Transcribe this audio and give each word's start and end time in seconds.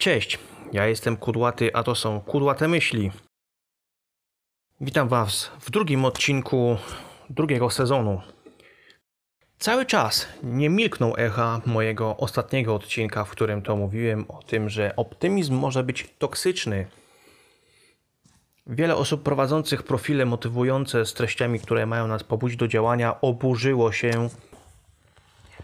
Cześć, 0.00 0.38
ja 0.72 0.86
jestem 0.86 1.16
Kudłaty, 1.16 1.74
a 1.74 1.82
to 1.82 1.94
są 1.94 2.20
Kudłate 2.20 2.68
Myśli. 2.68 3.10
Witam 4.80 5.08
Was 5.08 5.50
w 5.60 5.70
drugim 5.70 6.04
odcinku 6.04 6.76
drugiego 7.30 7.70
sezonu. 7.70 8.20
Cały 9.58 9.86
czas 9.86 10.28
nie 10.42 10.70
milkną 10.70 11.16
echa 11.16 11.60
mojego 11.66 12.16
ostatniego 12.16 12.74
odcinka, 12.74 13.24
w 13.24 13.30
którym 13.30 13.62
to 13.62 13.76
mówiłem 13.76 14.24
o 14.28 14.42
tym, 14.42 14.68
że 14.68 14.96
optymizm 14.96 15.54
może 15.54 15.82
być 15.82 16.14
toksyczny. 16.18 16.86
Wiele 18.66 18.96
osób 18.96 19.22
prowadzących 19.22 19.82
profile 19.82 20.26
motywujące 20.26 21.06
z 21.06 21.14
treściami, 21.14 21.60
które 21.60 21.86
mają 21.86 22.06
nas 22.06 22.24
pobudzić 22.24 22.58
do 22.58 22.68
działania, 22.68 23.20
oburzyło 23.20 23.92
się. 23.92 24.28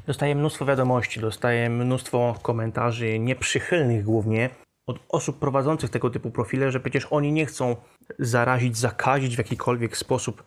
Dostaję 0.06 0.34
mnóstwo 0.34 0.66
wiadomości, 0.66 1.20
dostaję 1.20 1.70
mnóstwo 1.70 2.34
komentarzy, 2.42 3.18
nieprzychylnych 3.18 4.04
głównie, 4.04 4.50
od 4.86 4.98
osób 5.08 5.38
prowadzących 5.38 5.90
tego 5.90 6.10
typu 6.10 6.30
profile, 6.30 6.70
że 6.70 6.80
przecież 6.80 7.06
oni 7.10 7.32
nie 7.32 7.46
chcą 7.46 7.76
zarazić, 8.18 8.76
zakazić 8.76 9.34
w 9.34 9.38
jakikolwiek 9.38 9.96
sposób 9.96 10.44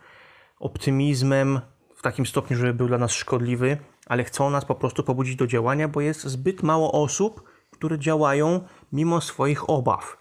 optymizmem 0.60 1.62
w 1.96 2.02
takim 2.02 2.26
stopniu, 2.26 2.58
żeby 2.58 2.74
był 2.74 2.88
dla 2.88 2.98
nas 2.98 3.12
szkodliwy, 3.12 3.78
ale 4.06 4.24
chcą 4.24 4.50
nas 4.50 4.66
po 4.66 4.76
prostu 4.76 5.04
pobudzić 5.04 5.36
do 5.36 5.48
działania, 5.48 5.88
bo 5.88 6.02
jest 6.02 6.24
zbyt 6.24 6.64
mało 6.64 6.92
osób, 6.92 7.44
które 7.72 8.00
działają 8.00 8.62
mimo 8.92 9.22
swoich 9.22 9.70
obaw. 9.70 10.18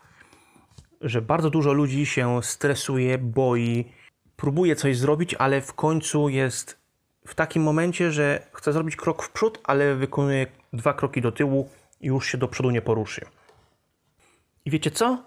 Że 1.00 1.23
bardzo 1.23 1.50
dużo 1.50 1.73
ludzi 1.73 2.06
się 2.06 2.42
stresuje, 2.42 3.19
boi, 3.19 3.92
próbuje 4.36 4.77
coś 4.77 4.98
zrobić, 4.98 5.34
ale 5.34 5.61
w 5.61 5.75
końcu 5.75 6.28
jest 6.28 6.77
w 7.28 7.34
takim 7.34 7.62
momencie, 7.62 8.12
że 8.12 8.46
chce 8.52 8.73
zrobić 8.73 8.96
krok 8.96 9.23
w 9.23 9.30
przód, 9.30 9.60
ale 9.64 9.95
wykonuje 9.95 10.46
dwa 10.73 10.95
kroki 10.95 11.20
do 11.20 11.32
tyłu 11.32 11.69
i 12.00 12.06
już 12.06 12.27
się 12.27 12.38
do 12.38 12.48
przodu 12.48 12.70
nie 12.70 12.82
poruszy. 12.82 13.27
I 14.64 14.70
wiecie 14.70 14.91
co? 14.91 15.24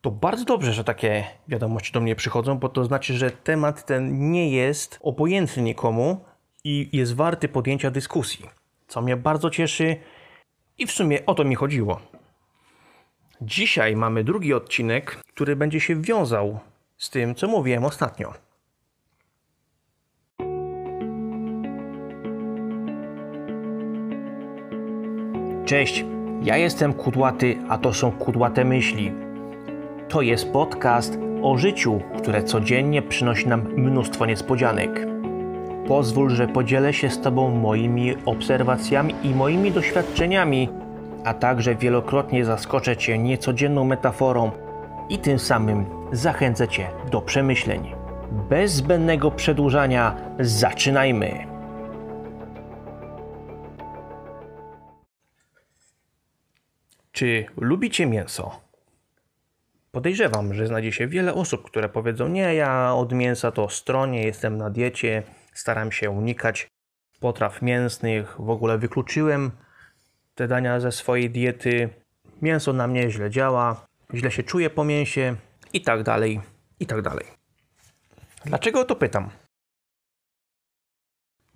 To 0.00 0.10
bardzo 0.10 0.44
dobrze, 0.44 0.72
że 0.72 0.84
takie 0.84 1.24
wiadomości 1.48 1.92
do 1.92 2.00
mnie 2.00 2.16
przychodzą, 2.16 2.58
bo 2.58 2.68
to 2.68 2.84
znaczy, 2.84 3.14
że 3.14 3.30
temat 3.30 3.86
ten 3.86 4.30
nie 4.30 4.50
jest 4.50 4.98
obojętny 5.02 5.62
nikomu 5.62 6.24
i 6.64 6.88
jest 6.92 7.14
warty 7.14 7.48
podjęcia 7.48 7.90
dyskusji, 7.90 8.46
co 8.88 9.02
mnie 9.02 9.16
bardzo 9.16 9.50
cieszy 9.50 9.96
i 10.78 10.86
w 10.86 10.92
sumie 10.92 11.26
o 11.26 11.34
to 11.34 11.44
mi 11.44 11.54
chodziło. 11.54 12.00
Dzisiaj 13.40 13.96
mamy 13.96 14.24
drugi 14.24 14.54
odcinek, 14.54 15.16
który 15.34 15.56
będzie 15.56 15.80
się 15.80 16.02
wiązał 16.02 16.58
z 16.96 17.10
tym, 17.10 17.34
co 17.34 17.48
mówiłem 17.48 17.84
ostatnio. 17.84 18.47
Cześć, 25.68 26.04
ja 26.42 26.56
jestem 26.56 26.92
Kudłaty, 26.92 27.56
a 27.68 27.78
to 27.78 27.94
są 27.94 28.12
Kudłate 28.12 28.64
Myśli. 28.64 29.12
To 30.08 30.22
jest 30.22 30.52
podcast 30.52 31.18
o 31.42 31.58
życiu, 31.58 32.00
które 32.18 32.42
codziennie 32.42 33.02
przynosi 33.02 33.48
nam 33.48 33.72
mnóstwo 33.76 34.26
niespodzianek. 34.26 35.06
Pozwól, 35.88 36.30
że 36.30 36.48
podzielę 36.48 36.92
się 36.92 37.10
z 37.10 37.20
Tobą 37.20 37.50
moimi 37.50 38.14
obserwacjami 38.24 39.14
i 39.22 39.34
moimi 39.34 39.72
doświadczeniami, 39.72 40.68
a 41.24 41.34
także 41.34 41.74
wielokrotnie 41.74 42.44
zaskoczę 42.44 42.96
Cię 42.96 43.18
niecodzienną 43.18 43.84
metaforą 43.84 44.50
i 45.08 45.18
tym 45.18 45.38
samym 45.38 45.84
zachęcę 46.12 46.68
Cię 46.68 46.86
do 47.10 47.20
przemyśleń. 47.20 47.92
Bez 48.48 48.72
zbędnego 48.72 49.30
przedłużania, 49.30 50.14
zaczynajmy! 50.40 51.57
Czy 57.18 57.46
lubicie 57.56 58.06
mięso? 58.06 58.60
Podejrzewam, 59.90 60.54
że 60.54 60.66
znajdzie 60.66 60.92
się 60.92 61.06
wiele 61.06 61.34
osób, 61.34 61.64
które 61.64 61.88
powiedzą: 61.88 62.28
Nie, 62.28 62.54
ja 62.54 62.94
od 62.94 63.12
mięsa 63.12 63.50
to 63.50 63.68
stronie, 63.68 64.22
jestem 64.22 64.56
na 64.56 64.70
diecie, 64.70 65.22
staram 65.54 65.92
się 65.92 66.10
unikać 66.10 66.68
potraw 67.20 67.62
mięsnych, 67.62 68.36
w 68.40 68.50
ogóle 68.50 68.78
wykluczyłem 68.78 69.50
te 70.34 70.48
dania 70.48 70.80
ze 70.80 70.92
swojej 70.92 71.30
diety. 71.30 71.88
Mięso 72.42 72.72
na 72.72 72.86
mnie 72.86 73.10
źle 73.10 73.30
działa, 73.30 73.86
źle 74.14 74.30
się 74.30 74.42
czuję 74.42 74.70
po 74.70 74.84
mięsie 74.84 75.36
i 75.72 75.80
tak 75.82 76.02
dalej, 76.02 76.40
i 76.80 76.86
tak 76.86 77.02
dalej. 77.02 77.26
Dlaczego 78.44 78.84
to 78.84 78.96
pytam? 78.96 79.30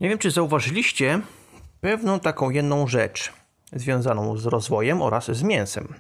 Nie 0.01 0.09
wiem, 0.09 0.19
czy 0.19 0.31
zauważyliście 0.31 1.21
pewną 1.81 2.21
taką 2.21 2.51
jedną 2.51 2.87
rzecz 2.87 3.42
związaną 3.73 4.37
z 4.37 4.47
rozwojem 4.47 5.03
oraz 5.03 5.31
z 5.31 5.43
mięsem. 5.43 5.95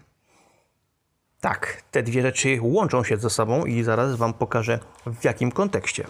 Tak, 1.40 1.82
te 1.90 2.02
dwie 2.02 2.22
rzeczy 2.22 2.58
łączą 2.60 3.04
się 3.04 3.16
ze 3.16 3.30
sobą 3.30 3.64
i 3.64 3.82
zaraz 3.82 4.16
Wam 4.16 4.34
pokażę 4.34 4.78
w 5.06 5.24
jakim 5.24 5.52
kontekście. 5.52 6.06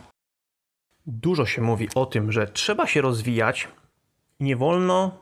Dużo 1.06 1.46
się 1.46 1.62
mówi 1.62 1.88
o 1.94 2.06
tym, 2.06 2.32
że 2.32 2.46
trzeba 2.46 2.86
się 2.86 3.00
rozwijać 3.00 3.68
nie 4.40 4.56
wolno, 4.56 5.18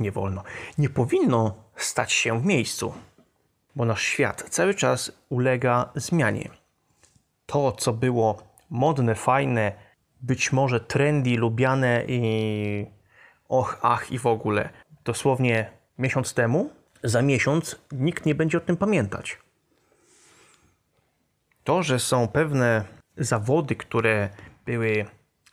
nie 0.00 0.12
wolno, 0.12 0.42
nie 0.78 0.88
powinno 0.88 1.54
stać 1.76 2.12
się 2.12 2.40
w 2.40 2.44
miejscu, 2.44 2.94
bo 3.76 3.84
nasz 3.84 4.02
świat 4.02 4.46
cały 4.50 4.74
czas 4.74 5.12
ulega 5.28 5.90
zmianie. 5.94 6.50
To, 7.46 7.72
co 7.72 7.92
było 7.92 8.42
modne, 8.70 9.14
fajne, 9.14 9.72
być 10.20 10.52
może 10.52 10.80
trendy, 10.80 11.36
lubiane 11.36 12.04
i 12.08 12.86
och, 13.48 13.78
ach 13.82 14.12
i 14.12 14.18
w 14.18 14.26
ogóle, 14.26 14.70
dosłownie 15.04 15.70
miesiąc 15.98 16.34
temu, 16.34 16.70
za 17.02 17.22
miesiąc 17.22 17.76
nikt 17.92 18.26
nie 18.26 18.34
będzie 18.34 18.58
o 18.58 18.60
tym 18.60 18.76
pamiętać. 18.76 19.38
To, 21.64 21.82
że 21.82 21.98
są 21.98 22.28
pewne 22.28 22.84
zawody, 23.16 23.76
które 23.76 24.28
były 24.66 25.06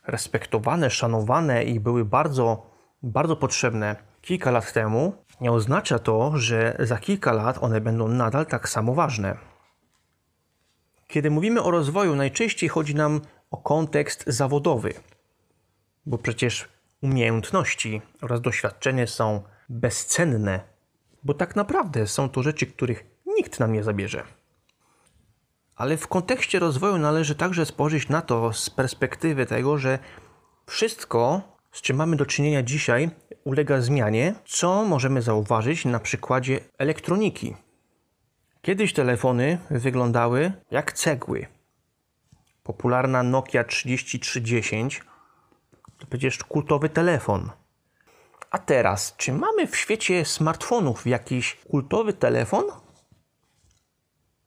respektowane, 0.06 0.90
szanowane 0.90 1.64
i 1.64 1.80
były 1.80 2.04
bardzo, 2.04 2.70
bardzo 3.02 3.36
potrzebne 3.36 3.96
kilka 4.20 4.50
lat 4.50 4.72
temu, 4.72 5.24
nie 5.40 5.52
oznacza 5.52 5.98
to, 5.98 6.32
że 6.38 6.76
za 6.80 6.98
kilka 6.98 7.32
lat 7.32 7.58
one 7.60 7.80
będą 7.80 8.08
nadal 8.08 8.46
tak 8.46 8.68
samo 8.68 8.94
ważne. 8.94 9.36
Kiedy 11.08 11.30
mówimy 11.30 11.62
o 11.62 11.70
rozwoju, 11.70 12.14
najczęściej 12.14 12.68
chodzi 12.68 12.94
nam 12.94 13.20
o 13.50 13.56
kontekst 13.56 14.24
zawodowy, 14.26 14.94
bo 16.06 16.18
przecież 16.18 16.68
umiejętności 17.02 18.02
oraz 18.22 18.40
doświadczenie 18.40 19.06
są 19.06 19.42
bezcenne, 19.68 20.60
bo 21.24 21.34
tak 21.34 21.56
naprawdę 21.56 22.06
są 22.06 22.28
to 22.28 22.42
rzeczy, 22.42 22.66
których 22.66 23.04
nikt 23.26 23.60
nam 23.60 23.72
nie 23.72 23.82
zabierze. 23.82 24.24
Ale 25.76 25.96
w 25.96 26.08
kontekście 26.08 26.58
rozwoju 26.58 26.98
należy 26.98 27.34
także 27.34 27.66
spojrzeć 27.66 28.08
na 28.08 28.22
to 28.22 28.52
z 28.52 28.70
perspektywy 28.70 29.46
tego, 29.46 29.78
że 29.78 29.98
wszystko, 30.66 31.40
z 31.72 31.80
czym 31.80 31.96
mamy 31.96 32.16
do 32.16 32.26
czynienia 32.26 32.62
dzisiaj, 32.62 33.10
ulega 33.44 33.80
zmianie, 33.80 34.34
co 34.44 34.84
możemy 34.84 35.22
zauważyć 35.22 35.84
na 35.84 36.00
przykładzie 36.00 36.60
elektroniki. 36.78 37.56
Kiedyś 38.62 38.92
telefony 38.92 39.58
wyglądały 39.70 40.52
jak 40.70 40.92
cegły. 40.92 41.46
Popularna 42.62 43.22
Nokia 43.22 43.64
3310 43.64 45.02
to 46.02 46.06
przecież 46.10 46.38
kultowy 46.38 46.88
telefon. 46.88 47.50
A 48.50 48.58
teraz, 48.58 49.14
czy 49.16 49.32
mamy 49.32 49.66
w 49.66 49.76
świecie 49.76 50.24
smartfonów 50.24 51.06
jakiś 51.06 51.56
kultowy 51.70 52.12
telefon? 52.12 52.64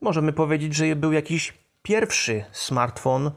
Możemy 0.02 0.34
powiedzieć, 0.34 0.76
że 0.76 0.96
był 0.96 1.12
jakiś 1.12 1.54
pierwszy 1.84 2.46
smartfon 2.52 3.32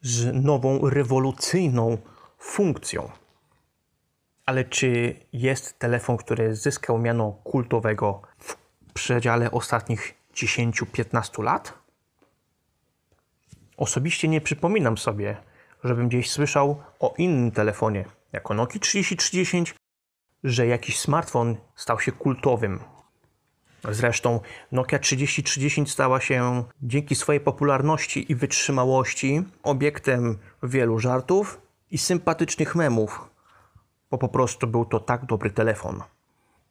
z 0.00 0.44
nową, 0.44 0.90
rewolucyjną 0.90 1.98
funkcją. 2.38 3.10
Ale 4.46 4.64
czy 4.64 5.16
jest 5.32 5.78
telefon, 5.78 6.16
który 6.16 6.54
zyskał 6.56 6.98
miano 6.98 7.32
kultowego 7.44 8.22
w 8.38 8.56
przedziale 8.94 9.50
ostatnich 9.50 10.14
10-15 10.34 11.42
lat? 11.42 11.78
Osobiście 13.76 14.28
nie 14.28 14.40
przypominam 14.40 14.98
sobie, 14.98 15.36
żebym 15.84 16.08
gdzieś 16.08 16.30
słyszał 16.30 16.82
o 17.00 17.14
innym 17.18 17.50
telefonie, 17.50 18.04
jako 18.32 18.54
Nokia 18.54 18.80
3310, 18.80 19.74
że 20.44 20.66
jakiś 20.66 20.98
smartfon 20.98 21.56
stał 21.76 22.00
się 22.00 22.12
kultowym. 22.12 22.80
Zresztą 23.90 24.40
Nokia 24.72 24.98
3310 24.98 25.92
stała 25.92 26.20
się 26.20 26.64
dzięki 26.82 27.14
swojej 27.14 27.40
popularności 27.40 28.32
i 28.32 28.34
wytrzymałości 28.34 29.42
obiektem 29.62 30.38
wielu 30.62 30.98
żartów 30.98 31.60
i 31.90 31.98
sympatycznych 31.98 32.74
memów, 32.74 33.30
bo 34.10 34.18
po 34.18 34.28
prostu 34.28 34.66
był 34.66 34.84
to 34.84 35.00
tak 35.00 35.26
dobry 35.26 35.50
telefon. 35.50 36.02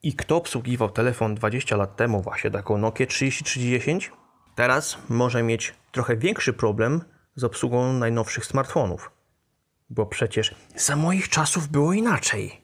I 0.04 0.14
kto 0.14 0.36
obsługiwał 0.36 0.90
telefon 0.90 1.36
20 1.36 1.78
lat 1.78 1.96
temu, 1.96 2.22
właśnie 2.22 2.52
taką 2.52 2.78
Nokia 2.78 3.06
3310, 3.06 4.12
teraz 4.56 4.98
może 5.10 5.44
mieć 5.44 5.74
trochę 5.92 6.18
większy 6.18 6.54
problem 6.54 7.02
z 7.38 7.44
obsługą 7.44 7.94
najnowszych 7.94 8.46
smartfonów. 8.46 9.12
Bo 9.90 10.06
przecież 10.06 10.56
za 10.76 10.96
moich 10.96 11.30
czasów 11.30 11.68
było 11.68 11.94
inaczej. 11.94 12.62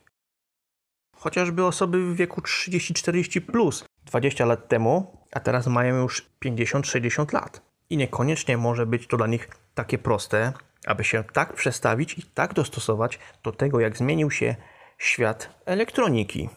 Chociażby 1.16 1.66
osoby 1.66 2.06
w 2.06 2.16
wieku 2.16 2.42
30-40 2.42 3.42
plus 3.42 3.86
20 4.06 4.46
lat 4.46 4.68
temu, 4.68 5.18
a 5.32 5.40
teraz 5.40 5.68
mają 5.68 6.02
już 6.02 6.26
50-60 6.46 7.34
lat. 7.34 7.62
I 7.90 7.98
niekoniecznie 7.98 8.58
może 8.58 8.86
być 8.86 9.08
to 9.08 9.18
dla 9.18 9.28
nich 9.28 9.50
takie 9.76 9.98
proste, 9.98 10.54
aby 10.86 11.04
się 11.04 11.24
tak 11.24 11.54
przestawić 11.54 12.18
i 12.20 12.24
tak 12.24 12.54
dostosować 12.54 13.20
do 13.44 13.52
tego, 13.52 13.80
jak 13.80 13.98
zmienił 13.98 14.32
się 14.32 14.56
świat 14.98 15.50
elektroniki. 15.66 16.50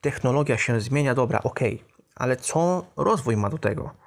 Technologia 0.00 0.58
się 0.58 0.80
zmienia, 0.80 1.14
dobra, 1.14 1.42
ok, 1.42 1.60
ale 2.14 2.36
co 2.36 2.86
rozwój 2.96 3.36
ma 3.36 3.50
do 3.50 3.58
tego? 3.58 4.01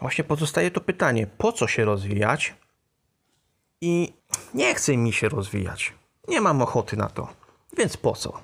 Właśnie 0.00 0.24
pozostaje 0.24 0.70
to 0.70 0.80
pytanie, 0.80 1.26
po 1.26 1.52
co 1.52 1.66
się 1.66 1.84
rozwijać? 1.84 2.54
I 3.80 4.12
nie 4.54 4.74
chce 4.74 4.96
mi 4.96 5.12
się 5.12 5.28
rozwijać. 5.28 5.92
Nie 6.28 6.40
mam 6.40 6.62
ochoty 6.62 6.96
na 6.96 7.08
to. 7.08 7.28
Więc 7.78 7.96
po 7.96 8.12
co? 8.12 8.42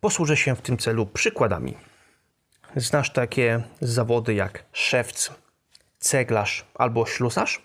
Posłużę 0.00 0.36
się 0.36 0.56
w 0.56 0.62
tym 0.62 0.78
celu 0.78 1.06
przykładami. 1.06 1.74
Znasz 2.76 3.12
takie 3.12 3.62
zawody 3.80 4.34
jak 4.34 4.64
szewc, 4.72 5.30
ceglarz 5.98 6.64
albo 6.74 7.06
ślusarz? 7.06 7.62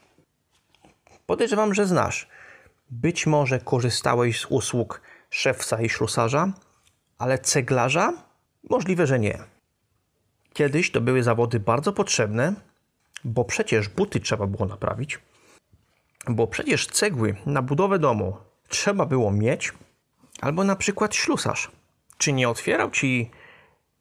Podejrzewam, 1.26 1.74
że 1.74 1.88
znasz. 1.88 2.28
Być 2.90 3.28
może 3.28 3.60
korzystałeś 3.60 4.40
z 4.40 4.46
usług 4.46 5.02
szewca 5.30 5.82
i 5.82 5.90
ślusarza, 5.90 6.54
ale 7.18 7.40
ceglarza? 7.40 8.14
Możliwe, 8.70 9.08
że 9.08 9.20
nie. 9.20 9.40
Kiedyś 10.54 10.92
to 10.92 11.02
były 11.02 11.24
zawody 11.24 11.60
bardzo 11.60 11.94
potrzebne, 11.94 12.54
bo 13.26 13.46
przecież 13.46 13.90
buty 13.90 14.20
trzeba 14.20 14.48
było 14.48 14.66
naprawić, 14.66 15.20
bo 16.28 16.48
przecież 16.48 16.88
cegły 16.88 17.36
na 17.46 17.62
budowę 17.62 18.00
domu 18.00 18.38
trzeba 18.68 19.06
było 19.06 19.32
mieć, 19.32 19.74
albo 20.42 20.64
na 20.64 20.76
przykład 20.76 21.16
ślusarz. 21.16 21.72
Czy 22.18 22.34
nie 22.34 22.50
otwierał 22.50 22.92
ci 22.92 23.32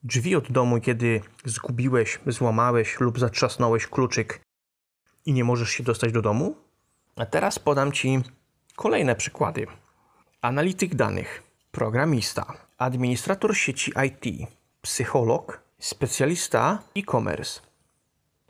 drzwi 0.03 0.37
od 0.37 0.53
domu, 0.53 0.81
kiedy 0.81 1.21
zgubiłeś, 1.45 2.19
złamałeś 2.27 3.01
lub 3.01 3.19
zatrzasnąłeś 3.19 3.87
kluczyk 3.87 4.41
i 5.27 5.33
nie 5.33 5.45
możesz 5.45 5.71
się 5.71 5.83
dostać 5.83 6.13
do 6.13 6.23
domu? 6.23 6.57
A 7.17 7.27
teraz 7.27 7.59
podam 7.59 7.93
ci 7.93 8.21
kolejne 8.77 9.15
przykłady. 9.17 9.67
Analityk 10.41 10.95
danych, 10.95 11.43
programista, 11.71 12.53
administrator 12.79 13.57
sieci 13.57 13.93
IT, 14.07 14.49
psycholog, 14.83 15.63
specjalista 15.79 16.83
e-commerce. 16.97 17.72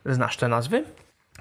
Znasz 0.05 0.37
te 0.37 0.47
nazwy? 0.47 0.85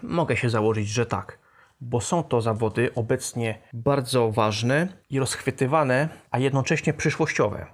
Mogę 0.03 0.37
się 0.37 0.50
założyć, 0.50 0.88
że 0.88 1.06
tak, 1.06 1.38
bo 1.81 2.00
są 2.00 2.23
to 2.23 2.41
zawody 2.41 2.94
obecnie 2.94 3.59
bardzo 3.73 4.31
ważne 4.31 4.88
i 5.11 5.19
rozchwytywane, 5.19 6.09
a 6.31 6.38
jednocześnie 6.38 6.93
przyszłościowe. 6.93 7.67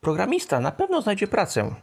Programista 0.00 0.60
na 0.60 0.72
pewno 0.72 1.02
znajdzie 1.02 1.26
pracę. 1.26 1.74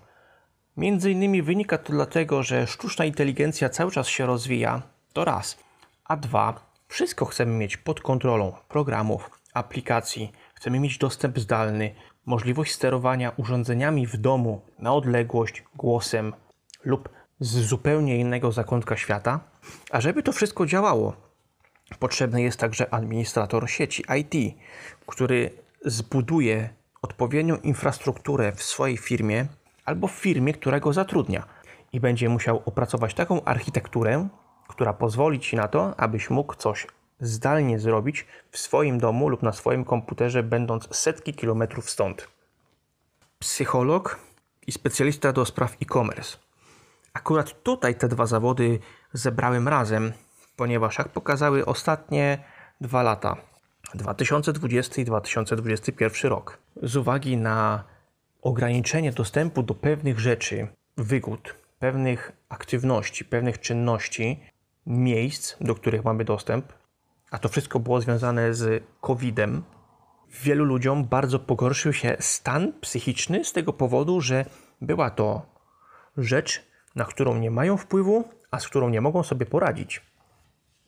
Między 0.77 1.11
innymi 1.11 1.41
wynika 1.41 1.77
to 1.77 1.93
dlatego, 1.93 2.43
że 2.43 2.67
sztuczna 2.67 3.05
inteligencja 3.05 3.69
cały 3.69 3.91
czas 3.91 4.07
się 4.07 4.25
rozwija. 4.25 4.81
To 5.13 5.25
raz. 5.25 5.57
A 6.05 6.17
dwa, 6.17 6.73
wszystko 6.87 7.25
chcemy 7.25 7.51
mieć 7.51 7.77
pod 7.77 8.01
kontrolą 8.01 8.53
programów, 8.67 9.29
aplikacji, 9.53 10.31
chcemy 10.55 10.79
mieć 10.79 10.97
dostęp 10.97 11.39
zdalny, 11.39 11.95
możliwość 12.25 12.71
sterowania 12.73 13.31
urządzeniami 13.37 14.07
w 14.07 14.17
domu 14.17 14.61
na 14.79 14.93
odległość, 14.93 15.63
głosem 15.75 16.33
lub 16.83 17.09
z 17.39 17.65
zupełnie 17.65 18.17
innego 18.17 18.51
zakątka 18.51 18.97
świata. 18.97 19.39
A 19.91 20.01
żeby 20.01 20.23
to 20.23 20.31
wszystko 20.31 20.65
działało, 20.65 21.13
potrzebny 21.99 22.41
jest 22.41 22.59
także 22.59 22.93
administrator 22.93 23.69
sieci 23.69 24.03
IT, 24.19 24.55
który 25.07 25.51
zbuduje 25.85 26.69
odpowiednią 27.01 27.57
infrastrukturę 27.57 28.51
w 28.51 28.63
swojej 28.63 28.97
firmie 28.97 29.45
albo 29.85 30.07
w 30.07 30.11
firmie, 30.11 30.53
która 30.53 30.79
go 30.79 30.93
zatrudnia 30.93 31.45
i 31.93 31.99
będzie 31.99 32.29
musiał 32.29 32.63
opracować 32.65 33.13
taką 33.13 33.43
architekturę, 33.43 34.27
która 34.67 34.93
pozwoli 34.93 35.39
ci 35.39 35.55
na 35.55 35.67
to, 35.67 35.99
abyś 35.99 36.29
mógł 36.29 36.55
coś 36.55 36.87
zdalnie 37.19 37.79
zrobić 37.79 38.25
w 38.51 38.57
swoim 38.57 38.99
domu 38.99 39.29
lub 39.29 39.43
na 39.43 39.51
swoim 39.51 39.85
komputerze, 39.85 40.43
będąc 40.43 40.95
setki 40.95 41.33
kilometrów 41.33 41.89
stąd. 41.89 42.27
Psycholog 43.39 44.19
i 44.67 44.71
specjalista 44.71 45.33
do 45.33 45.45
spraw 45.45 45.77
e-commerce. 45.81 46.37
Akurat 47.13 47.63
tutaj 47.63 47.95
te 47.95 48.07
dwa 48.07 48.25
zawody 48.25 48.79
zebrałem 49.13 49.67
razem, 49.67 50.13
ponieważ 50.55 50.97
jak 50.97 51.09
pokazały 51.09 51.65
ostatnie 51.65 52.43
dwa 52.81 53.03
lata, 53.03 53.37
2020 53.95 55.01
i 55.01 55.05
2021 55.05 56.31
rok, 56.31 56.57
z 56.83 56.95
uwagi 56.95 57.37
na 57.37 57.83
ograniczenie 58.41 59.11
dostępu 59.11 59.63
do 59.63 59.75
pewnych 59.75 60.19
rzeczy, 60.19 60.67
wygód, 60.97 61.55
pewnych 61.79 62.31
aktywności, 62.49 63.25
pewnych 63.25 63.59
czynności, 63.59 64.39
miejsc, 64.85 65.55
do 65.61 65.75
których 65.75 66.03
mamy 66.03 66.25
dostęp, 66.25 66.73
a 67.31 67.39
to 67.39 67.49
wszystko 67.49 67.79
było 67.79 68.01
związane 68.01 68.53
z 68.53 68.83
COVID-em, 69.01 69.63
wielu 70.41 70.65
ludziom 70.65 71.05
bardzo 71.05 71.39
pogorszył 71.39 71.93
się 71.93 72.17
stan 72.19 72.73
psychiczny 72.81 73.45
z 73.45 73.53
tego 73.53 73.73
powodu, 73.73 74.21
że 74.21 74.45
była 74.81 75.09
to 75.09 75.45
rzecz, 76.17 76.72
na 76.95 77.05
którą 77.05 77.37
nie 77.37 77.51
mają 77.51 77.77
wpływu, 77.77 78.29
a 78.51 78.59
z 78.59 78.67
którą 78.67 78.89
nie 78.89 79.01
mogą 79.01 79.23
sobie 79.23 79.45
poradzić. 79.45 80.01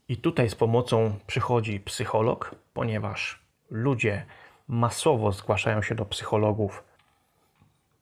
I 0.07 0.17
tutaj 0.17 0.49
z 0.49 0.55
pomocą 0.55 1.15
przychodzi 1.27 1.79
psycholog, 1.79 2.55
ponieważ 2.73 3.39
ludzie 3.69 4.25
masowo 4.67 5.31
zgłaszają 5.31 5.81
się 5.81 5.95
do 5.95 6.05
psychologów 6.05 6.83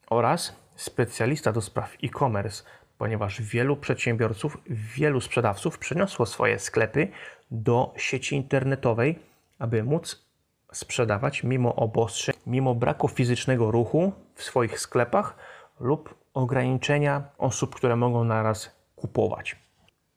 oraz 0.09 0.55
specjalista 0.75 1.51
do 1.51 1.61
spraw 1.61 1.97
e-commerce, 2.03 2.63
ponieważ 2.97 3.41
wielu 3.41 3.77
przedsiębiorców, 3.77 4.57
wielu 4.69 5.21
sprzedawców 5.21 5.77
przeniosło 5.77 6.25
swoje 6.25 6.59
sklepy 6.59 7.07
do 7.51 7.93
sieci 7.97 8.35
internetowej, 8.35 9.19
aby 9.59 9.83
móc 9.83 10.25
sprzedawać 10.73 11.43
mimo 11.43 11.75
obostrzeń, 11.75 12.35
mimo 12.47 12.75
braku 12.75 13.07
fizycznego 13.07 13.71
ruchu 13.71 14.13
w 14.35 14.43
swoich 14.43 14.79
sklepach 14.79 15.35
lub 15.79 16.22
ograniczenia 16.33 17.23
osób, 17.37 17.75
które 17.75 17.95
mogą 17.95 18.23
naraz 18.23 18.71
kupować. 18.95 19.55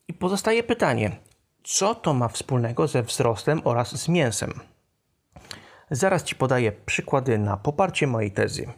I 0.08 0.14
pozostaje 0.14 0.62
pytanie, 0.62 1.16
co 1.64 1.94
to 1.94 2.14
ma 2.14 2.28
wspólnego 2.28 2.88
ze 2.88 3.02
wzrostem 3.02 3.60
oraz 3.64 3.96
z 3.96 4.08
mięsem? 4.08 4.60
Zaraz 5.90 6.22
Ci 6.22 6.34
podaję 6.34 6.72
przykłady 6.72 7.38
na 7.38 7.56
poparcie 7.56 8.06
mojej 8.06 8.30
tezy. 8.30 8.72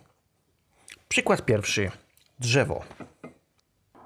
Przykład 1.08 1.44
pierwszy: 1.44 1.90
drzewo. 2.38 2.85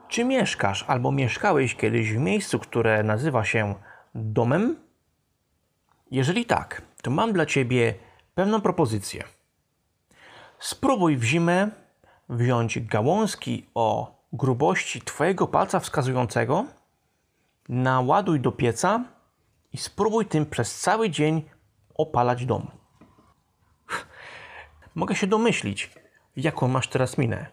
Czy 0.08 0.24
mieszkasz 0.24 0.84
albo 0.88 1.12
mieszkałeś 1.12 1.74
kiedyś 1.74 2.12
w 2.12 2.16
miejscu, 2.16 2.58
które 2.58 3.02
nazywa 3.02 3.44
się 3.44 3.74
domem? 4.14 4.76
Jeżeli 6.10 6.44
tak, 6.46 6.82
to 7.02 7.10
mam 7.10 7.32
dla 7.32 7.46
Ciebie 7.46 7.94
pewną 8.34 8.60
propozycję. 8.60 9.24
Spróbuj 10.58 11.16
w 11.16 11.24
zimę 11.24 11.70
wziąć 12.28 12.80
gałązki 12.80 13.66
o 13.74 14.16
grubości 14.32 15.00
Twojego 15.00 15.46
palca 15.46 15.80
wskazującego, 15.80 16.64
naładuj 17.68 18.40
do 18.40 18.52
pieca 18.52 19.04
i 19.72 19.78
spróbuj 19.78 20.26
tym 20.26 20.46
przez 20.46 20.80
cały 20.80 21.10
dzień 21.10 21.42
opalać 21.94 22.46
dom. 22.46 22.70
Mogę 24.94 25.14
się 25.14 25.26
domyślić, 25.26 25.90
jaką 26.36 26.68
masz 26.68 26.88
teraz 26.88 27.18
minę. 27.18 27.46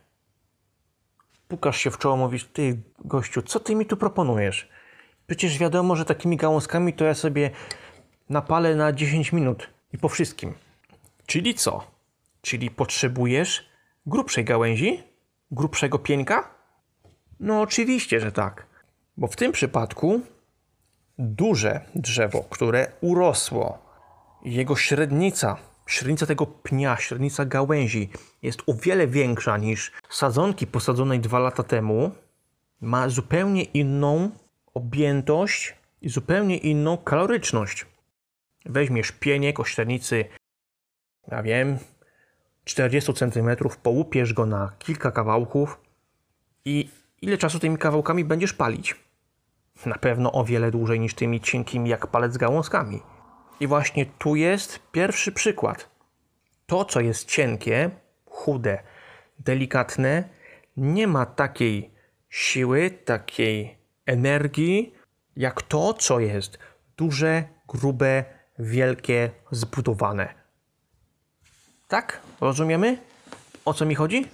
Pukasz 1.48 1.78
się 1.78 1.92
w 1.92 1.98
czoło, 1.98 2.18
mówisz, 2.18 2.46
ty 2.46 2.82
gościu, 3.00 3.42
co 3.42 3.60
ty 3.60 3.76
mi 3.76 3.86
tu 3.86 3.98
proponujesz? 3.98 4.70
Przecież 5.28 5.58
wiadomo, 5.58 5.96
że 5.96 6.06
takimi 6.06 6.38
gałązkami 6.38 6.94
to 6.94 7.06
ja 7.06 7.14
sobie 7.14 7.52
napalę 8.30 8.76
na 8.76 8.94
10 8.94 9.34
minut 9.34 9.70
i 9.94 9.98
po 9.98 10.10
wszystkim. 10.10 10.54
Czyli 11.26 11.54
co? 11.54 11.84
Czyli 12.42 12.72
potrzebujesz 12.72 13.69
grubszej 14.10 14.46
gałęzi? 14.46 15.04
Grubszego 15.52 16.00
pieńka? 16.00 16.56
No 17.40 17.62
oczywiście, 17.62 18.20
że 18.20 18.32
tak. 18.32 18.68
Bo 19.18 19.28
w 19.28 19.36
tym 19.36 19.52
przypadku 19.52 20.22
duże 21.18 21.82
drzewo, 21.96 22.44
które 22.50 22.92
urosło, 23.02 23.80
jego 24.44 24.76
średnica, 24.76 25.58
średnica 25.88 26.26
tego 26.26 26.46
pnia, 26.46 26.98
średnica 26.98 27.46
gałęzi 27.46 28.10
jest 28.42 28.62
o 28.68 28.74
wiele 28.74 29.08
większa 29.08 29.58
niż 29.58 29.92
sadzonki 30.10 30.68
posadzonej 30.68 31.20
dwa 31.20 31.40
lata 31.40 31.64
temu, 31.64 32.12
ma 32.82 33.10
zupełnie 33.10 33.64
inną 33.64 34.32
objętość 34.74 35.76
i 36.02 36.10
zupełnie 36.10 36.58
inną 36.58 36.98
kaloryczność. 36.98 37.86
Weźmiesz 38.66 39.12
pieniek 39.12 39.60
o 39.60 39.66
średnicy, 39.66 40.26
ja 41.32 41.44
wiem, 41.44 41.78
40 42.70 43.14
cm, 43.14 43.50
połupiesz 43.84 44.34
go 44.34 44.46
na 44.46 44.72
kilka 44.80 45.12
kawałków 45.12 45.80
i 46.66 46.90
ile 47.22 47.38
czasu 47.38 47.60
tymi 47.60 47.78
kawałkami 47.78 48.26
będziesz 48.26 48.54
palić? 48.54 48.96
Na 49.86 49.96
pewno 49.96 50.32
o 50.32 50.44
wiele 50.46 50.72
dłużej 50.72 51.00
niż 51.00 51.14
tymi 51.14 51.42
cienkimi 51.42 51.90
jak 51.90 52.08
palec 52.08 52.38
gałązkami. 52.38 53.02
I 53.60 53.68
właśnie 53.68 54.06
tu 54.06 54.36
jest 54.36 54.80
pierwszy 54.92 55.32
przykład. 55.32 55.90
To, 56.66 56.86
co 56.86 57.02
jest 57.02 57.26
cienkie, 57.26 57.90
chude, 58.26 58.84
delikatne, 59.40 60.30
nie 60.78 61.08
ma 61.08 61.26
takiej 61.26 61.94
siły, 62.30 62.92
takiej 62.92 63.78
energii, 64.06 64.94
jak 65.36 65.62
to, 65.62 65.94
co 65.94 66.20
jest 66.20 66.60
duże, 66.98 67.44
grube, 67.68 68.24
wielkie, 68.60 69.32
zbudowane. 69.52 70.39
Tak? 71.90 72.22
Rozumiemy? 72.42 72.98
O 73.66 73.74
co 73.74 73.86
mi 73.86 73.96
chodzi? 73.96 74.28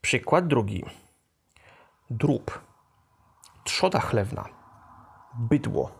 Przykład 0.00 0.46
drugi. 0.46 0.84
Drób, 2.10 2.60
trzoda 3.64 4.00
chlewna, 4.00 4.44
bydło. 5.34 5.92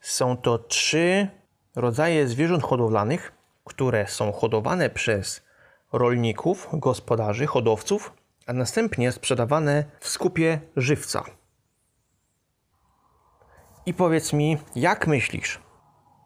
Są 0.00 0.36
to 0.36 0.58
trzy 0.58 1.28
rodzaje 1.76 2.28
zwierząt 2.28 2.62
hodowlanych, 2.62 3.32
które 3.64 4.06
są 4.06 4.32
hodowane 4.32 4.90
przez 4.90 5.46
rolników, 5.92 6.68
gospodarzy, 6.72 7.46
hodowców, 7.46 8.12
a 8.46 8.52
następnie 8.52 9.12
sprzedawane 9.12 9.84
w 10.00 10.08
skupie 10.08 10.60
żywca. 10.76 11.24
I 13.86 13.94
powiedz 13.94 14.32
mi, 14.32 14.58
jak 14.74 15.06
myślisz, 15.06 15.60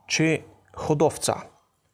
czy 0.07 0.43
hodowca, 0.73 1.52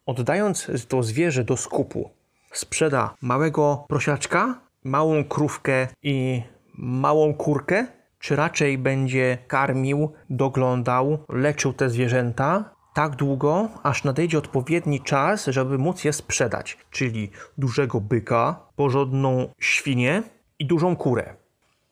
oddając 0.09 0.71
to 0.87 1.03
zwierzę 1.03 1.43
do 1.43 1.57
skupu, 1.57 2.09
sprzeda 2.51 3.15
małego 3.21 3.85
prosiaczka, 3.87 4.59
małą 4.83 5.23
krówkę 5.23 5.87
i 6.03 6.41
małą 6.77 7.33
kurkę, 7.33 7.87
czy 8.19 8.35
raczej 8.35 8.77
będzie 8.77 9.37
karmił, 9.47 10.11
doglądał, 10.29 11.17
leczył 11.29 11.73
te 11.73 11.89
zwierzęta 11.89 12.79
tak 12.93 13.15
długo, 13.15 13.69
aż 13.83 14.03
nadejdzie 14.03 14.37
odpowiedni 14.37 15.01
czas, 15.01 15.45
żeby 15.45 15.77
móc 15.77 16.03
je 16.03 16.13
sprzedać, 16.13 16.77
czyli 16.91 17.29
dużego 17.57 18.01
byka, 18.01 18.59
porządną 18.75 19.49
świnię 19.59 20.23
i 20.59 20.65
dużą 20.65 20.95
kurę. 20.95 21.35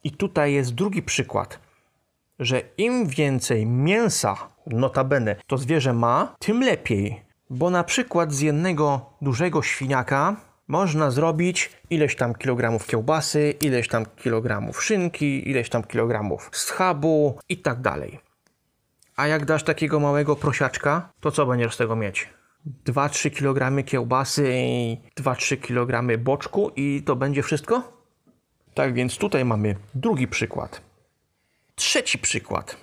I 0.03 0.11
tutaj 0.11 0.53
jest 0.53 0.73
drugi 0.73 1.03
przykład, 1.03 1.59
że 2.39 2.61
im 2.77 3.07
więcej 3.07 3.65
mięsa, 3.65 4.35
notabene, 4.67 5.35
to 5.47 5.57
zwierzę 5.57 5.93
ma, 5.93 6.35
tym 6.39 6.61
lepiej. 6.61 7.26
Bo 7.49 7.69
na 7.69 7.83
przykład 7.83 8.33
z 8.33 8.41
jednego 8.41 9.05
dużego 9.21 9.63
świniaka 9.63 10.35
można 10.67 11.11
zrobić 11.11 11.69
ileś 11.89 12.15
tam 12.15 12.35
kilogramów 12.35 12.87
kiełbasy, 12.87 13.53
ileś 13.61 13.87
tam 13.87 14.05
kilogramów 14.05 14.83
szynki, 14.83 15.49
ileś 15.49 15.69
tam 15.69 15.83
kilogramów 15.83 16.49
schabu 16.53 17.39
i 17.49 17.57
tak 17.57 17.81
dalej. 17.81 18.19
A 19.15 19.27
jak 19.27 19.45
dasz 19.45 19.63
takiego 19.63 19.99
małego 19.99 20.35
prosiaczka, 20.35 21.09
to 21.19 21.31
co 21.31 21.45
będziesz 21.45 21.73
z 21.73 21.77
tego 21.77 21.95
mieć? 21.95 22.29
2-3 22.85 23.31
kg 23.31 23.85
kiełbasy 23.85 24.53
i 24.53 24.97
2-3 25.17 25.59
kg 25.59 26.23
boczku 26.23 26.71
i 26.75 27.03
to 27.05 27.15
będzie 27.15 27.43
wszystko? 27.43 27.83
Tak 28.73 28.93
więc 28.93 29.17
tutaj 29.17 29.45
mamy 29.45 29.75
drugi 29.95 30.27
przykład. 30.27 30.81
Trzeci 31.75 32.17
przykład. 32.17 32.77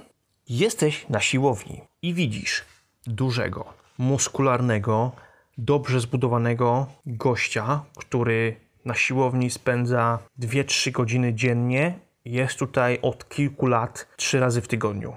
Jesteś 0.49 1.09
na 1.09 1.21
siłowni 1.21 1.81
i 2.03 2.15
widzisz 2.15 2.65
dużego, 3.07 3.75
muskularnego, 3.99 5.13
dobrze 5.59 6.01
zbudowanego 6.01 6.87
gościa, 7.07 7.85
który 7.97 8.57
na 8.85 8.95
siłowni 8.95 9.51
spędza 9.51 10.19
2-3 10.41 10.91
godziny 10.91 11.35
dziennie. 11.35 11.99
Jest 12.25 12.59
tutaj 12.59 12.99
od 13.03 13.29
kilku 13.29 13.67
lat, 13.67 14.09
3 14.17 14.41
razy 14.41 14.61
w 14.61 14.69
tygodniu. 14.69 15.17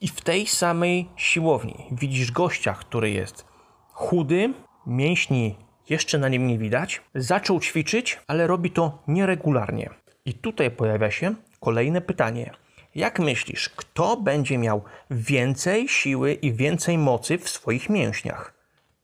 I 0.00 0.08
w 0.08 0.20
tej 0.20 0.46
samej 0.46 1.08
siłowni 1.16 1.84
widzisz 1.92 2.32
gościa, 2.32 2.74
który 2.74 3.10
jest 3.10 3.44
chudy, 3.92 4.54
mięśni 4.86 5.56
jeszcze 5.88 6.18
na 6.18 6.28
nim 6.28 6.46
nie 6.46 6.58
widać, 6.58 7.02
zaczął 7.14 7.60
ćwiczyć, 7.60 8.20
ale 8.26 8.46
robi 8.46 8.70
to 8.70 9.02
nieregularnie. 9.08 9.90
I 10.24 10.34
tutaj 10.34 10.70
pojawia 10.70 11.10
się 11.10 11.34
kolejne 11.60 12.00
pytanie. 12.00 12.50
Jak 12.96 13.18
myślisz, 13.18 13.68
kto 13.68 14.16
będzie 14.16 14.58
miał 14.58 14.82
więcej 15.10 15.88
siły 15.88 16.32
i 16.32 16.52
więcej 16.52 16.98
mocy 16.98 17.38
w 17.38 17.48
swoich 17.48 17.90
mięśniach? 17.90 18.54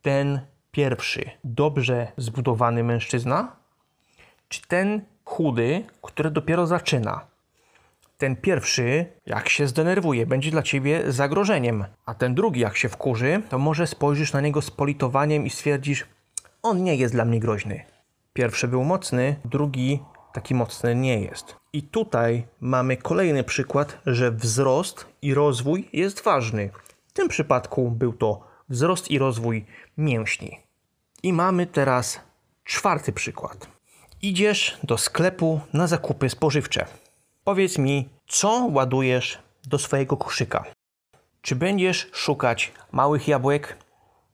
Ten 0.03 0.41
pierwszy, 0.71 1.31
dobrze 1.45 2.13
zbudowany 2.17 2.85
mężczyzna, 2.85 3.57
czy 4.49 4.63
ten 4.69 5.03
chudy, 5.25 5.85
który 6.03 6.31
dopiero 6.31 6.67
zaczyna? 6.67 7.27
Ten 8.19 8.37
pierwszy, 8.37 9.07
jak 9.27 9.49
się 9.49 9.67
zdenerwuje, 9.67 10.27
będzie 10.27 10.51
dla 10.51 10.63
ciebie 10.63 11.13
zagrożeniem, 11.13 11.85
a 12.07 12.15
ten 12.15 12.35
drugi, 12.35 12.61
jak 12.61 12.77
się 12.77 12.89
wkurzy, 12.89 13.43
to 13.49 13.59
może 13.59 13.87
spojrzysz 13.87 14.33
na 14.33 14.41
niego 14.41 14.63
z 14.63 14.71
politowaniem 14.71 15.47
i 15.47 15.51
stwierdzisz: 15.51 16.07
On 16.63 16.85
nie 16.85 16.97
jest 16.97 17.15
dla 17.15 17.25
mnie 17.25 17.41
groźny. 17.41 17.85
Pierwszy 18.33 18.69
był 18.69 18.85
mocny, 18.85 19.37
drugi 19.45 20.01
taki 20.33 20.55
mocny 20.55 20.95
nie 20.95 21.21
jest. 21.21 21.57
I 21.73 21.83
tutaj 21.83 22.47
mamy 22.61 22.97
kolejny 22.97 23.45
przykład, 23.45 23.99
że 24.07 24.31
wzrost 24.31 25.07
i 25.23 25.35
rozwój 25.35 25.89
jest 25.93 26.25
ważny. 26.25 26.71
W 27.07 27.13
tym 27.13 27.29
przypadku 27.29 27.91
był 27.91 28.13
to 28.13 28.41
wzrost 28.69 29.11
i 29.11 29.19
rozwój 29.19 29.65
mięśni. 29.97 30.59
I 31.23 31.33
mamy 31.33 31.67
teraz 31.67 32.21
czwarty 32.65 33.13
przykład. 33.13 33.69
Idziesz 34.23 34.79
do 34.83 34.99
sklepu 34.99 35.61
na 35.73 35.87
zakupy 35.87 36.29
spożywcze. 36.29 36.87
Powiedz 37.45 37.79
mi, 37.79 38.09
co 38.27 38.69
ładujesz 38.73 39.39
do 39.67 39.79
swojego 39.79 40.17
koszyka? 40.17 40.65
Czy 41.43 41.57
będziesz 41.57 42.11
szukać 42.13 42.73
małych 42.93 43.29
jabłek, 43.29 43.77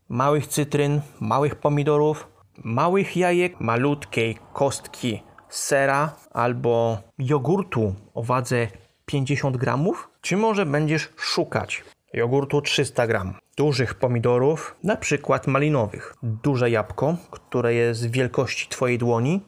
małych 0.09 0.47
cytryn, 0.47 1.01
małych 1.21 1.57
pomidorów, 1.57 2.29
małych 2.65 3.17
jajek, 3.17 3.61
malutkiej 3.61 4.39
kostki 4.53 5.23
sera 5.51 6.17
albo 6.31 6.99
jogurtu 7.19 7.95
o 8.15 8.23
wadze 8.23 8.69
50 9.07 9.57
gramów? 9.57 10.09
Czy 10.21 10.37
może 10.37 10.67
będziesz 10.67 11.09
szukać 11.17 11.85
jogurtu 12.13 12.63
300 12.63 13.07
gram, 13.07 13.35
dużych 13.57 13.95
pomidorów, 13.95 14.77
na 14.85 14.97
przykład 14.97 15.47
malinowych, 15.47 16.15
duże 16.23 16.71
jabłko, 16.71 17.17
które 17.31 17.75
jest 17.75 18.11
wielkości 18.11 18.69
Twojej 18.69 18.99
dłoni, 18.99 19.41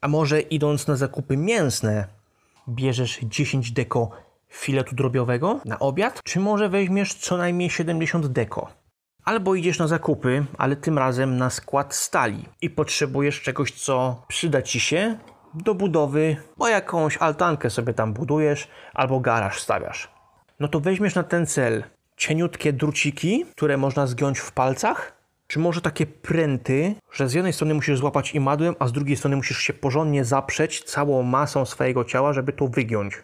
a 0.00 0.08
może 0.08 0.40
idąc 0.40 0.86
na 0.86 0.96
zakupy 0.96 1.36
mięsne, 1.36 2.06
bierzesz 2.68 3.18
10 3.22 3.72
deko 3.72 4.10
filetu 4.48 4.94
drobiowego 4.94 5.60
na 5.64 5.78
obiad, 5.78 6.20
czy 6.24 6.40
może 6.40 6.68
weźmiesz 6.68 7.14
co 7.14 7.36
najmniej 7.36 7.70
70 7.70 8.26
deko. 8.26 8.68
Albo 9.24 9.54
idziesz 9.54 9.78
na 9.78 9.86
zakupy, 9.86 10.44
ale 10.58 10.76
tym 10.76 10.98
razem 10.98 11.36
na 11.36 11.50
skład 11.50 11.94
stali 11.94 12.44
i 12.62 12.70
potrzebujesz 12.70 13.42
czegoś, 13.42 13.72
co 13.72 14.22
przyda 14.28 14.62
ci 14.62 14.80
się 14.80 15.18
do 15.54 15.74
budowy, 15.74 16.36
bo 16.56 16.68
jakąś 16.68 17.16
altankę 17.16 17.70
sobie 17.70 17.94
tam 17.94 18.12
budujesz 18.12 18.68
albo 18.94 19.20
garaż 19.20 19.60
stawiasz. 19.60 20.08
No 20.60 20.68
to 20.68 20.80
weźmiesz 20.80 21.14
na 21.14 21.22
ten 21.22 21.46
cel 21.46 21.84
cieniutkie 22.16 22.72
druciki, 22.72 23.44
które 23.56 23.76
można 23.76 24.06
zgiąć 24.06 24.38
w 24.38 24.52
palcach, 24.52 25.12
czy 25.46 25.58
może 25.58 25.80
takie 25.80 26.06
pręty, 26.06 26.94
że 27.12 27.28
z 27.28 27.34
jednej 27.34 27.52
strony 27.52 27.74
musisz 27.74 27.98
złapać 27.98 28.34
imadłem, 28.34 28.74
a 28.78 28.86
z 28.86 28.92
drugiej 28.92 29.16
strony 29.16 29.36
musisz 29.36 29.58
się 29.58 29.72
porządnie 29.72 30.24
zaprzeć 30.24 30.84
całą 30.84 31.22
masą 31.22 31.64
swojego 31.64 32.04
ciała, 32.04 32.32
żeby 32.32 32.52
to 32.52 32.66
wygiąć. 32.66 33.14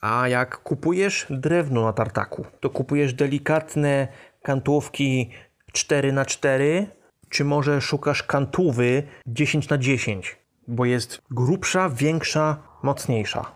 A 0.00 0.28
jak 0.28 0.58
kupujesz 0.58 1.26
drewno 1.30 1.84
na 1.84 1.92
tartaku, 1.92 2.44
to 2.60 2.70
kupujesz 2.70 3.14
delikatne 3.14 4.08
kantówki 4.42 5.30
4 5.72 6.12
na 6.12 6.24
4 6.24 6.86
czy 7.30 7.44
może 7.44 7.80
szukasz 7.80 8.22
kantówy 8.22 9.02
10 9.26 9.68
na 9.68 9.78
10 9.78 10.39
bo 10.70 10.84
jest 10.84 11.22
grubsza, 11.30 11.88
większa, 11.88 12.56
mocniejsza. 12.82 13.52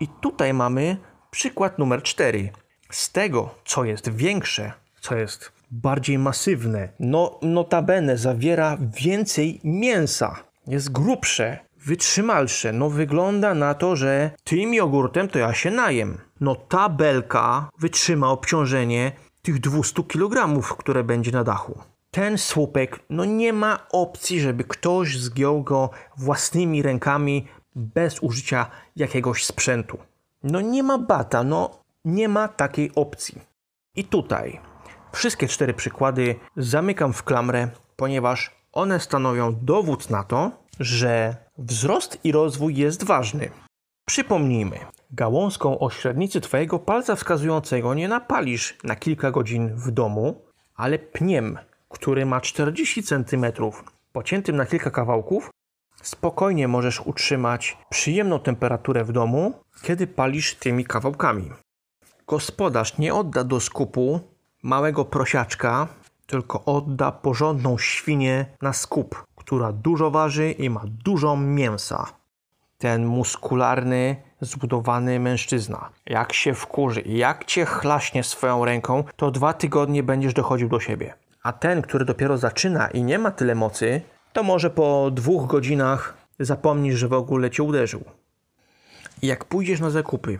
I 0.00 0.08
tutaj 0.08 0.54
mamy 0.54 0.96
przykład 1.30 1.78
numer 1.78 2.02
4. 2.02 2.50
Z 2.90 3.12
tego, 3.12 3.54
co 3.64 3.84
jest 3.84 4.08
większe, 4.08 4.72
co 5.00 5.16
jest 5.16 5.52
bardziej 5.70 6.18
masywne, 6.18 6.88
no 7.00 7.38
notabene 7.42 8.16
zawiera 8.16 8.78
więcej 8.80 9.60
mięsa, 9.64 10.36
jest 10.66 10.92
grubsze, 10.92 11.58
wytrzymalsze. 11.86 12.72
No 12.72 12.90
wygląda 12.90 13.54
na 13.54 13.74
to, 13.74 13.96
że 13.96 14.30
tym 14.44 14.74
jogurtem 14.74 15.28
to 15.28 15.38
ja 15.38 15.54
się 15.54 15.70
najem. 15.70 16.18
No 16.40 16.54
ta 16.54 16.88
belka 16.88 17.70
wytrzyma 17.78 18.30
obciążenie 18.30 19.12
tych 19.42 19.60
200 19.60 20.02
kg, 20.02 20.60
które 20.78 21.04
będzie 21.04 21.32
na 21.32 21.44
dachu 21.44 21.78
ten 22.10 22.38
słupek, 22.38 23.00
no 23.10 23.24
nie 23.24 23.52
ma 23.52 23.86
opcji, 23.92 24.40
żeby 24.40 24.64
ktoś 24.64 25.18
zgiął 25.18 25.62
go 25.62 25.90
własnymi 26.16 26.82
rękami 26.82 27.46
bez 27.74 28.22
użycia 28.22 28.70
jakiegoś 28.96 29.44
sprzętu. 29.44 29.98
No 30.42 30.60
nie 30.60 30.82
ma 30.82 30.98
bata, 30.98 31.44
no 31.44 31.70
nie 32.04 32.28
ma 32.28 32.48
takiej 32.48 32.90
opcji. 32.94 33.40
I 33.96 34.04
tutaj 34.04 34.60
wszystkie 35.12 35.48
cztery 35.48 35.74
przykłady 35.74 36.34
zamykam 36.56 37.12
w 37.12 37.22
klamrę, 37.22 37.68
ponieważ 37.96 38.50
one 38.72 39.00
stanowią 39.00 39.54
dowód 39.62 40.10
na 40.10 40.24
to, 40.24 40.50
że 40.80 41.36
wzrost 41.58 42.18
i 42.24 42.32
rozwój 42.32 42.76
jest 42.76 43.04
ważny. 43.04 43.50
Przypomnijmy, 44.06 44.78
gałązką 45.10 45.78
o 45.78 45.90
średnicy 45.90 46.40
Twojego 46.40 46.78
palca 46.78 47.16
wskazującego 47.16 47.94
nie 47.94 48.08
napalisz 48.08 48.78
na 48.84 48.96
kilka 48.96 49.30
godzin 49.30 49.74
w 49.74 49.90
domu, 49.90 50.42
ale 50.74 50.98
pniem 50.98 51.58
który 51.90 52.26
ma 52.26 52.40
40 52.40 53.02
cm, 53.02 53.46
pociętym 54.12 54.56
na 54.56 54.66
kilka 54.66 54.90
kawałków, 54.90 55.50
spokojnie 56.02 56.68
możesz 56.68 57.00
utrzymać 57.00 57.78
przyjemną 57.90 58.38
temperaturę 58.38 59.04
w 59.04 59.12
domu, 59.12 59.52
kiedy 59.82 60.06
palisz 60.06 60.54
tymi 60.54 60.84
kawałkami. 60.84 61.50
Gospodarz 62.26 62.98
nie 62.98 63.14
odda 63.14 63.44
do 63.44 63.60
skupu 63.60 64.20
małego 64.62 65.04
prosiaczka, 65.04 65.88
tylko 66.26 66.64
odda 66.64 67.12
porządną 67.12 67.78
świnię 67.78 68.46
na 68.62 68.72
skup, 68.72 69.24
która 69.36 69.72
dużo 69.72 70.10
waży 70.10 70.52
i 70.52 70.70
ma 70.70 70.82
dużo 71.04 71.36
mięsa. 71.36 72.06
Ten 72.78 73.06
muskularny, 73.06 74.16
zbudowany 74.40 75.20
mężczyzna, 75.20 75.90
jak 76.06 76.32
się 76.32 76.54
wkurzy, 76.54 77.02
jak 77.06 77.44
cię 77.44 77.66
chlaśnie 77.66 78.24
swoją 78.24 78.64
ręką, 78.64 79.04
to 79.16 79.30
dwa 79.30 79.52
tygodnie 79.52 80.02
będziesz 80.02 80.34
dochodził 80.34 80.68
do 80.68 80.80
siebie. 80.80 81.14
A 81.42 81.52
ten, 81.52 81.82
który 81.82 82.04
dopiero 82.04 82.38
zaczyna 82.38 82.88
i 82.88 83.02
nie 83.02 83.18
ma 83.18 83.30
tyle 83.30 83.54
mocy, 83.54 84.00
to 84.32 84.42
może 84.42 84.70
po 84.70 85.10
dwóch 85.10 85.46
godzinach 85.46 86.16
zapomnisz, 86.40 86.96
że 86.96 87.08
w 87.08 87.12
ogóle 87.12 87.50
cię 87.50 87.62
uderzył. 87.62 88.04
Jak 89.22 89.44
pójdziesz 89.44 89.80
na 89.80 89.90
zakupy 89.90 90.38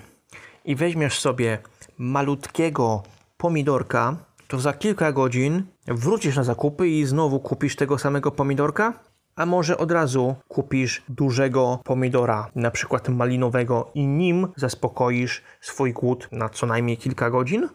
i 0.64 0.76
weźmiesz 0.76 1.20
sobie 1.20 1.58
malutkiego 1.98 3.02
pomidorka, 3.36 4.16
to 4.48 4.60
za 4.60 4.72
kilka 4.72 5.12
godzin 5.12 5.62
wrócisz 5.88 6.36
na 6.36 6.44
zakupy 6.44 6.88
i 6.88 7.06
znowu 7.06 7.40
kupisz 7.40 7.76
tego 7.76 7.98
samego 7.98 8.30
pomidorka? 8.30 8.92
A 9.36 9.46
może 9.46 9.78
od 9.78 9.90
razu 9.90 10.34
kupisz 10.48 11.02
dużego 11.08 11.80
pomidora, 11.84 12.50
na 12.54 12.70
przykład 12.70 13.08
malinowego, 13.08 13.90
i 13.94 14.06
nim 14.06 14.48
zaspokoisz 14.56 15.42
swój 15.60 15.92
głód 15.92 16.28
na 16.32 16.48
co 16.48 16.66
najmniej 16.66 16.96
kilka 16.96 17.30
godzin? 17.30 17.68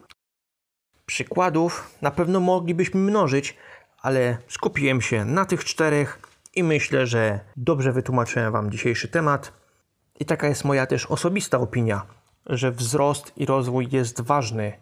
Przykładów 1.06 1.90
na 2.02 2.10
pewno 2.10 2.40
moglibyśmy 2.40 3.00
mnożyć, 3.00 3.56
ale 4.02 4.38
skupiłem 4.48 5.00
się 5.00 5.24
na 5.24 5.44
tych 5.44 5.64
czterech 5.64 6.20
i 6.54 6.62
myślę, 6.62 7.06
że 7.06 7.40
dobrze 7.56 7.92
wytłumaczyłem 7.92 8.52
Wam 8.52 8.70
dzisiejszy 8.70 9.08
temat. 9.08 9.52
I 10.20 10.24
taka 10.24 10.48
jest 10.48 10.64
moja 10.64 10.86
też 10.86 11.06
osobista 11.06 11.58
opinia, 11.58 12.06
że 12.46 12.72
wzrost 12.72 13.32
i 13.36 13.46
rozwój 13.46 13.88
jest 13.90 14.20
ważny. 14.20 14.72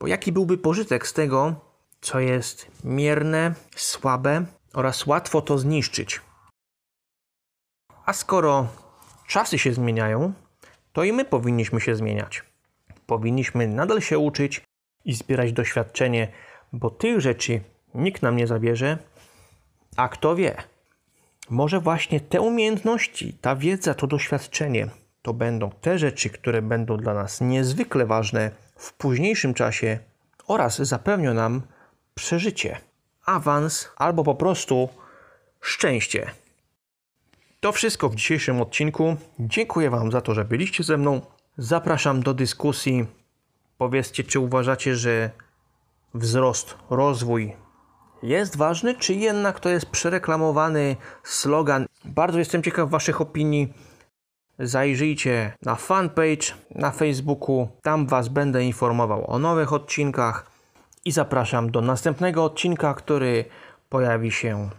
Bo 0.00 0.06
jaki 0.06 0.32
byłby 0.32 0.58
pożytek 0.58 1.06
z 1.06 1.12
tego, 1.12 1.54
co 2.00 2.20
jest 2.20 2.66
mierne, 2.84 3.54
słabe 3.76 4.44
oraz 4.72 5.06
łatwo 5.06 5.42
to 5.42 5.58
zniszczyć? 5.58 6.20
A 8.06 8.12
skoro 8.12 8.68
czasy 9.26 9.58
się 9.58 9.72
zmieniają, 9.72 10.32
to 10.92 11.04
i 11.04 11.12
my 11.12 11.24
powinniśmy 11.24 11.80
się 11.80 11.96
zmieniać. 11.96 12.42
Powinniśmy 13.06 13.68
nadal 13.68 14.00
się 14.00 14.18
uczyć 14.18 14.63
i 15.04 15.14
zbierać 15.14 15.52
doświadczenie, 15.52 16.28
bo 16.72 16.90
tych 16.90 17.20
rzeczy 17.20 17.60
nikt 17.94 18.22
nam 18.22 18.36
nie 18.36 18.46
zabierze, 18.46 18.98
a 19.96 20.08
kto 20.08 20.36
wie, 20.36 20.54
może 21.50 21.80
właśnie 21.80 22.20
te 22.20 22.40
umiejętności, 22.40 23.32
ta 23.40 23.56
wiedza, 23.56 23.94
to 23.94 24.06
doświadczenie 24.06 24.88
to 25.24 25.34
będą 25.34 25.70
te 25.70 25.98
rzeczy, 25.98 26.30
które 26.30 26.62
będą 26.62 26.96
dla 26.96 27.14
nas 27.14 27.40
niezwykle 27.40 28.06
ważne 28.06 28.50
w 28.76 28.92
późniejszym 28.92 29.54
czasie 29.54 29.98
oraz 30.46 30.78
zapewnią 30.78 31.34
nam 31.34 31.62
przeżycie, 32.14 32.78
awans 33.24 33.88
albo 33.96 34.24
po 34.24 34.34
prostu 34.34 34.88
szczęście. 35.60 36.30
To 37.60 37.72
wszystko 37.72 38.08
w 38.08 38.14
dzisiejszym 38.14 38.60
odcinku. 38.60 39.16
Dziękuję 39.38 39.90
Wam 39.90 40.12
za 40.12 40.20
to, 40.20 40.34
że 40.34 40.44
byliście 40.44 40.84
ze 40.84 40.96
mną. 40.96 41.20
Zapraszam 41.58 42.22
do 42.22 42.34
dyskusji. 42.34 43.06
Powiedzcie, 43.78 44.24
czy 44.24 44.40
uważacie, 44.40 44.96
że 44.96 45.30
wzrost, 46.14 46.74
rozwój 46.90 47.56
jest 48.22 48.56
ważny, 48.56 48.94
czy 48.94 49.14
jednak 49.14 49.60
to 49.60 49.68
jest 49.68 49.86
przereklamowany 49.86 50.96
slogan? 51.22 51.86
Bardzo 52.04 52.38
jestem 52.38 52.62
ciekaw 52.62 52.90
Waszych 52.90 53.20
opinii. 53.20 53.72
Zajrzyjcie 54.58 55.52
na 55.62 55.74
fanpage 55.74 56.54
na 56.70 56.90
Facebooku, 56.90 57.68
tam 57.82 58.06
Was 58.06 58.28
będę 58.28 58.64
informował 58.64 59.30
o 59.30 59.38
nowych 59.38 59.72
odcinkach 59.72 60.46
i 61.04 61.12
zapraszam 61.12 61.70
do 61.70 61.80
następnego 61.80 62.44
odcinka, 62.44 62.94
który 62.94 63.44
pojawi 63.88 64.32
się 64.32 64.70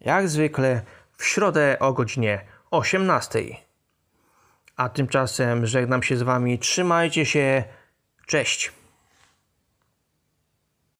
jak 0.00 0.28
zwykle 0.28 0.82
w 1.16 1.24
środę 1.24 1.76
o 1.80 1.92
godzinie 1.92 2.44
18. 2.70 3.40
A 4.76 4.88
tymczasem 4.88 5.66
żegnam 5.66 6.02
się 6.02 6.16
z 6.16 6.22
Wami, 6.22 6.58
trzymajcie 6.58 7.26
się, 7.26 7.64
cześć! 8.26 8.72